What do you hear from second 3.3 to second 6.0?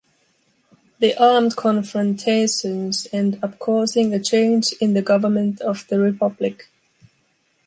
up causing a change in the Government of the